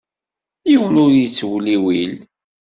Yiwen 0.69 0.95
ur 1.03 1.11
yettewliwil. 1.15 2.13